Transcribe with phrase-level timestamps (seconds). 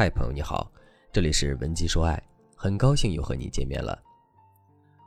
[0.00, 0.72] 嗨，朋友你好，
[1.12, 2.18] 这里是文姬说爱，
[2.56, 4.02] 很高兴又和你见面了。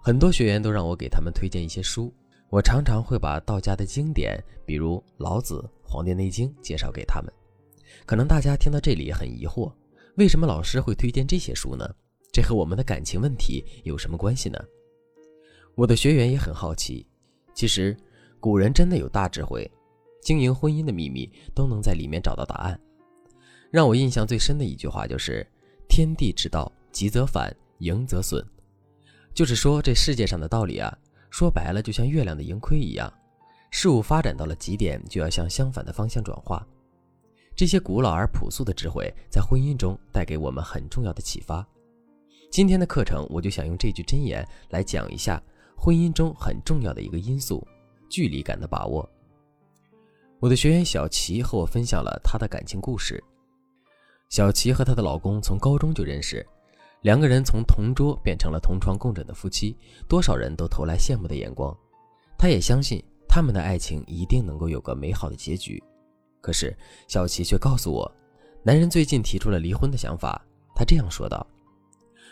[0.03, 2.13] 很多学员都让我给他们推荐一些书，
[2.51, 7.33] 我常常会把道家的经典，比如老子《黄帝内经》介绍给他们。
[8.05, 9.73] 可能大家听到这里很疑惑，
[10.17, 11.89] 为什么老师会推荐这些书呢？
[12.31, 14.63] 这和我们的感情问题有什么关系呢？
[15.73, 17.03] 我的学员也很好奇。
[17.55, 17.97] 其实，
[18.39, 19.67] 古人真的有大智慧，
[20.21, 22.79] 经营婚姻的秘密都能在里面找到答案。
[23.73, 25.43] 让我印象最深的一句话就是
[25.89, 28.39] ：“天地之道，极则反，盈则损。”
[29.33, 30.95] 就是说，这世界上的道理啊，
[31.31, 33.11] 说白了就像月亮的盈亏一样，
[33.71, 36.63] 事物发展到了极点，就要向相反的方向转化。
[37.55, 41.67] 这些古老而朴素的智慧，在婚姻中带给我们很重要的启发。
[42.51, 45.41] 今天的课程，我就想用这句箴言来讲一下
[45.75, 47.67] 婚姻中很重要的一个因素——
[48.07, 49.09] 距离感的把握。
[50.39, 53.23] 我的学员小齐和我分享了他的感情故事。
[54.29, 56.45] 小齐和她的老公从高中就认识，
[57.01, 61.75] 两个人从同桌变成了同床共枕的夫妻，多少人都投来羡慕的眼光。
[62.37, 65.81] 她也相信他们的爱情一定能够有个美好的结局。
[66.41, 66.75] 可是
[67.07, 68.11] 小齐却告诉我，
[68.63, 70.43] 男人最近提出了离婚的想法。
[70.75, 71.45] 他这样说道：“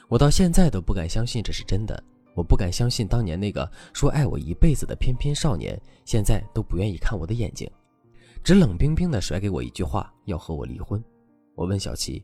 [0.10, 2.04] 我到现在都不敢相信这是真的，
[2.36, 7.70] 我不敢相信当年那个说爱我一辈子的翩翩少年，现在都不愿意看我的眼睛，
[8.44, 11.02] 只冷冰冰地甩给我一句话，要和我离婚。”
[11.56, 12.24] 我问小琪：“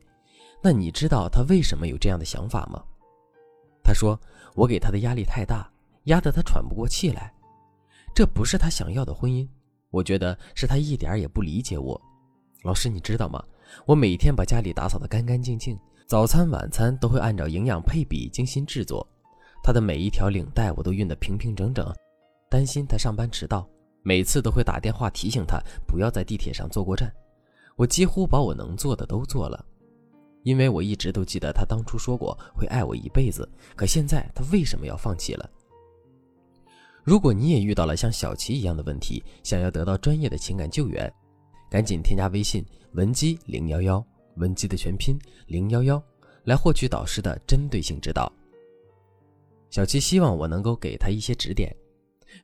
[0.62, 2.82] 那你知道他为什么有这样的想法吗？”
[3.84, 4.18] 他说
[4.54, 5.70] ：“我给他的压力太大，
[6.04, 7.32] 压得他喘不过气来。
[8.14, 9.48] 这不是他想要的婚姻。
[9.90, 12.00] 我觉得是他一点也不理解我。
[12.62, 13.42] 老师，你知道吗？
[13.86, 19.06] 我每天把家里打扫得干干净净，早餐晚餐都会按照营养配比精心制作。
[19.62, 21.94] 他的每一条领带我都熨得平平整整，
[22.50, 23.68] 担心他上班迟到，
[24.02, 27.12] 每次都会打电话提醒他不要在地铁上坐过站。”
[27.78, 29.64] 我几乎把我能做的都做了，
[30.42, 33.48] 因为我一直都记得他当初说过会爱我一辈子。
[33.76, 35.48] 可现在他为什么要放弃了？
[37.04, 41.08] 如果你也遇到了像小琪一样的问题，想要得到专业的情感救援，
[41.70, 44.04] 赶紧添加微信文姬零幺幺，
[44.38, 45.16] 文姬的全拼
[45.46, 46.02] 零幺幺，
[46.42, 48.30] 来获取导师的针对性指导。
[49.70, 51.72] 小琪希望我能够给他一些指点。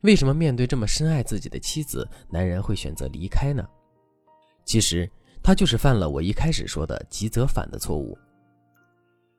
[0.03, 3.69] 为什么面对这么深爱自己的妻子，男人会选择离开呢？
[4.65, 5.11] 其实。
[5.45, 8.17] 他就是犯了我一开始说的急则反的错误。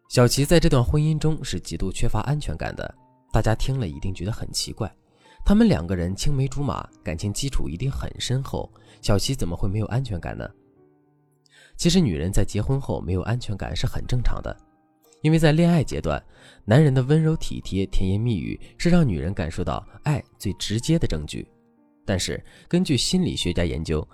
[0.08, 2.96] 小齐在这段婚姻中是极度缺乏安全感的，
[3.34, 4.90] 大家听了一定觉得很奇怪。
[5.44, 8.72] 他们两个人青梅竹马，感情基础一定很深厚，
[9.02, 10.48] 小齐怎么会没有安全感呢？
[11.76, 14.56] 其实女人在结婚后没有安全感是很正常的，
[15.24, 16.24] 因为在恋爱阶段，
[16.66, 21.48] 男人的温柔体贴、甜言蜜语是让女人感受到爱最直接的证据。
[22.06, 24.08] 但是根据心理学家研究。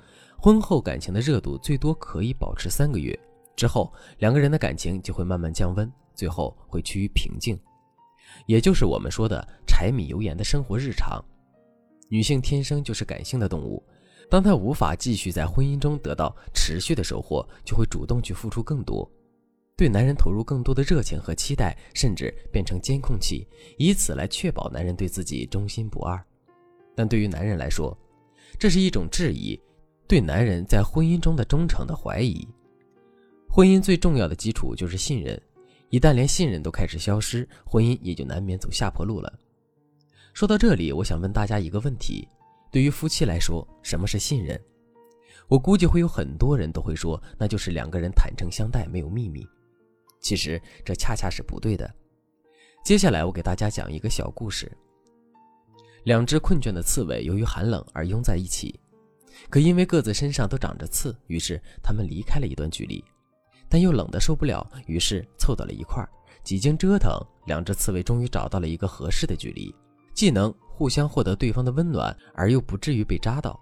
[0.43, 3.17] 婚后感情的热度最多可以保持三个月，
[3.55, 7.55] 之后两个人的感情就会慢慢降温，最后会趋于平静，
[8.47, 11.23] 也就是我们说的柴米油盐的生活日常。
[12.09, 13.83] 女性天生就是感性的动物，
[14.31, 19.07] 当她无法继续在婚姻中得到持续的收获，就会主动去付出更多，
[19.77, 23.47] 对男人投入更多的热情和期待，甚至变成监控器，
[23.77, 26.19] 以此来确保男人对自己忠心不二。
[26.95, 27.95] 但对于男人来说，
[28.57, 29.61] 这是一种质疑。
[30.11, 32.45] 对男人在婚姻中的忠诚的怀疑，
[33.49, 35.41] 婚姻最重要的基础就是信任，
[35.87, 39.33] 一旦连信任都开始消失，婚姻也就难免走下坡路了。
[40.33, 42.27] 说到这里，我想问大家一个问题：
[42.69, 44.59] 对于夫妻来说，什么是信任？
[45.47, 49.47] 我估计会有很多人都会说，那就是两个人坦诚相待，没有秘密。
[50.19, 51.89] 其实这恰恰是不对的。
[52.83, 54.69] 接下来我给大家讲一个小故事：
[56.03, 58.77] 两只困倦的刺猬由于寒冷而拥在一起。
[59.49, 63.03] 可因为各自身上都长着刺，于是他们离开了一段距离，
[63.67, 66.09] 但又冷得受不了，于是凑到了一块儿。
[66.43, 67.11] 几经折腾，
[67.45, 69.73] 两只刺猬终于找到了一个合适的距离，
[70.13, 73.59] 既能互相获得对方的温暖，而又不至于被扎到。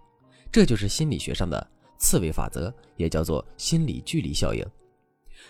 [0.52, 1.68] 这就是心理学上的
[1.98, 4.66] 刺猬法则，也叫做心理距离效应。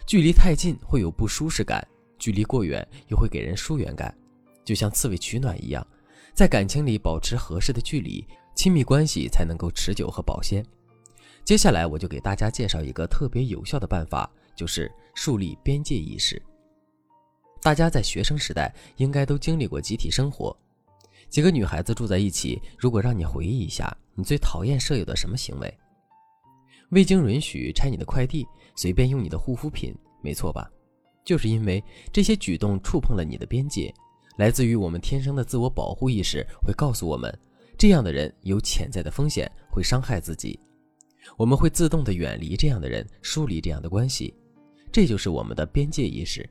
[0.07, 1.85] 距离太近会有不舒适感，
[2.17, 4.15] 距离过远又会给人疏远感，
[4.65, 5.85] 就像刺猬取暖一样，
[6.33, 8.25] 在感情里保持合适的距离。
[8.59, 10.61] 亲密关系才能够持久和保鲜。
[11.45, 16.41] 接下来，我就给大家介绍一个特别有效的办法，就是树立边界意识。
[17.61, 20.53] 大家在学生时代应该都经历过集体生活，
[21.29, 25.73] 几个女孩子住在一起，如果让你回忆一下，你最讨厌舍友的什么行为？
[26.89, 28.45] 未经允许拆你的快递，
[28.75, 30.69] 随便用你的护肤品，没错吧？
[31.23, 33.93] 就是因为这些举动触碰了你的边界，
[34.35, 37.33] 来自于我们天生的自我保护意识，会告诉我们。
[37.79, 40.59] 这样的人有潜在的风险，会伤害自己。
[41.37, 44.35] 我们会自动的远离这样的人，疏离这样的关系。
[44.91, 46.47] 这就是我们的边界意识。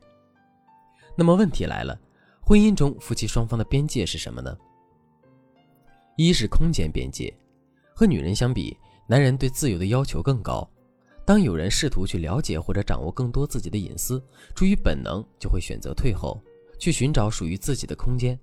[1.15, 1.95] 那么问题来了，
[2.41, 4.57] 婚姻中夫妻双方的边界是什么呢？
[6.17, 7.31] 一是空间边界，
[7.93, 8.75] 和女人相比，
[9.05, 10.67] 男人对自由的要求更高。
[11.27, 14.19] 当有人试图去了解或者掌握更多自己的隐私，
[14.55, 16.41] 出于本能就会选择退后，
[16.79, 18.39] 去寻找属于自己的空间。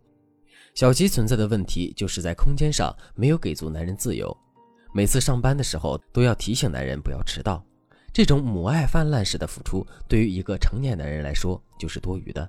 [0.76, 4.36] 小吉存在的问题就是在空间上没有给足男人自由，
[4.92, 7.64] 每次上班的时候都要提醒男人不要迟到。
[8.12, 12.46] 这种母爱泛滥式的付出，对于一个成年男人来说就是多余的。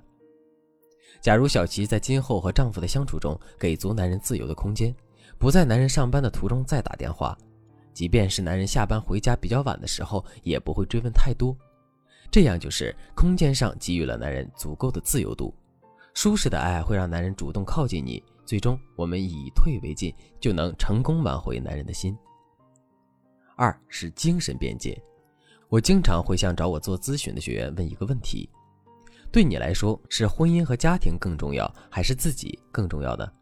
[1.22, 4.94] 假如小琪在今后和丈夫的相处中给足男人自由的空间。
[5.38, 7.34] 不在男人上班的途中再打电话，
[7.94, 11.56] 即便是男人下班回家比较晚的时候，也不会追问太多。
[12.30, 15.54] 这样就是空间上给予了男人足够的自由度，
[16.20, 18.20] 舒适的爱会让男人主动靠近你。
[18.44, 22.18] 最终，我们以退为进，就能成功挽回男人的心。
[23.54, 25.00] 二是精神边界，
[25.68, 28.50] 我经常会向找我做咨询的学员问一个问题：
[29.30, 33.32] 对你来说，是婚姻和家庭更重要，还是自己更重要的？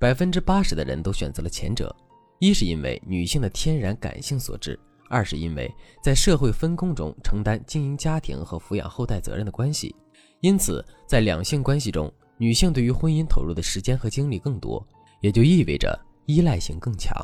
[0.00, 1.94] 百分之八十的人都选择了前者，
[2.40, 4.76] 一是因为女性的天然感性所致，
[5.08, 5.72] 二是因为
[6.02, 9.94] 在社会分工中承担经营家庭和抚养后代责任的关系。
[10.42, 14.84] 因此，在两性关系中，女性对于婚姻投入的时间和精力更多，
[15.20, 15.96] 也就意味着
[16.26, 17.16] 依赖性更强。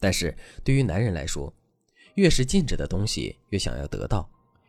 [0.00, 1.52] 但是对于男人来说，
[2.14, 4.26] 越是禁止的东西，越想要得到，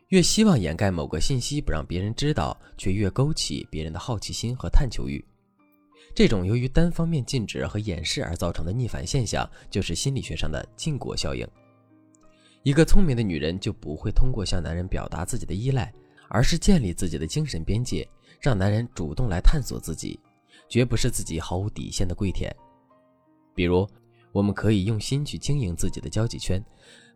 [0.08, 5.24] 越希望掩盖某个信息不让别人知道，却越勾起别人的好奇心和探求欲。
[6.14, 11.48] 这种由于单方面禁止和掩饰而造成的逆反现象，就是心理学上的禁果效应。
[12.64, 15.90] 一个聪明的女人就不会通过向男人表达自己的依赖，
[16.28, 18.08] 而是建立自己的精神边界，
[18.40, 20.18] 让男人主动来探索自己，
[20.68, 22.54] 绝不是自己毫无底线的跪舔。
[23.54, 23.88] 比如，
[24.32, 26.62] 我们可以用心去经营自己的交际圈，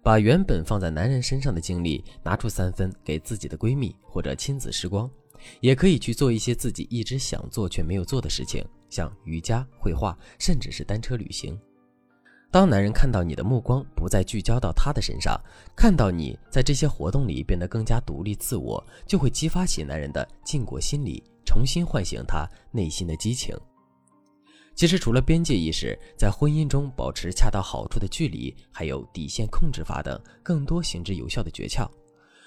[0.03, 5.11] 把原本放在男人身上的精力拿出三分给自己的闺蜜或者亲子时光。
[5.61, 11.59] 也可以去做一些自己一直想做却没有做的事情，像瑜伽、绘画，甚至是单车旅行。
[12.53, 15.41] 当男人看到你的目光不再聚焦到他的身上，
[15.75, 23.57] 看到你在这些活动里变得更加独立自我，就会激发起男人的禁果心理，重新唤醒他内心的激情。
[24.75, 31.89] 其实，除了边界意识，在婚姻中保持恰到好处的距离，还有底线控制法等更多行之有效的诀窍。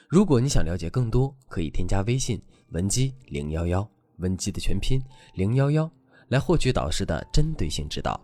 [0.08, 2.40] 如果你想了解更多，可以添加微信。
[2.70, 3.88] 文姬零幺幺，
[4.18, 5.02] 文姬的全拼
[5.34, 5.90] 零幺幺，
[6.28, 8.20] 来获取导师的针对性指导。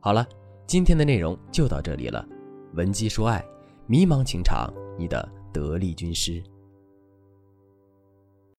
[0.00, 0.26] 好了，
[0.66, 2.26] 今天的内容就到这里了。
[2.72, 3.44] 文姬说爱，
[3.86, 6.42] 迷茫情场，你的得力军师。